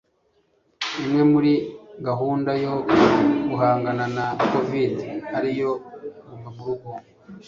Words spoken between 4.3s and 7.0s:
covid- ariyo guma murugo